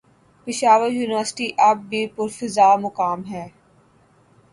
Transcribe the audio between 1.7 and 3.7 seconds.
بھی پرفضامقام ہے